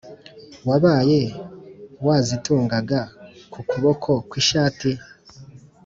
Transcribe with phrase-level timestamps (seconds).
[0.67, 1.21] wabaye
[2.05, 2.99] wazitungaga
[3.53, 4.89] ku kuboko kw’ishati?